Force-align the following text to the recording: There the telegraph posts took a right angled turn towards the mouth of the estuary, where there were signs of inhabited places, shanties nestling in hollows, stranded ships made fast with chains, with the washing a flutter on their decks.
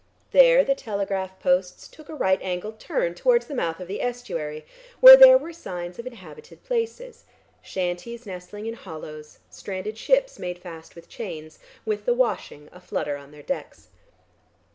There 0.31 0.63
the 0.63 0.73
telegraph 0.73 1.37
posts 1.39 1.87
took 1.87 2.09
a 2.09 2.15
right 2.15 2.41
angled 2.41 2.79
turn 2.79 3.13
towards 3.13 3.45
the 3.45 3.53
mouth 3.53 3.79
of 3.79 3.87
the 3.87 4.01
estuary, 4.01 4.65
where 4.99 5.15
there 5.15 5.37
were 5.37 5.53
signs 5.53 5.99
of 5.99 6.07
inhabited 6.07 6.63
places, 6.63 7.23
shanties 7.61 8.25
nestling 8.25 8.65
in 8.65 8.73
hollows, 8.73 9.37
stranded 9.51 9.99
ships 9.99 10.39
made 10.39 10.57
fast 10.57 10.95
with 10.95 11.07
chains, 11.07 11.59
with 11.85 12.05
the 12.05 12.15
washing 12.15 12.67
a 12.71 12.79
flutter 12.81 13.15
on 13.15 13.29
their 13.29 13.43
decks. 13.43 13.89